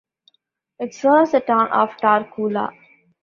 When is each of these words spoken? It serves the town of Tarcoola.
It 0.79 0.95
serves 0.95 1.33
the 1.33 1.41
town 1.41 1.71
of 1.71 1.95
Tarcoola. 1.97 2.71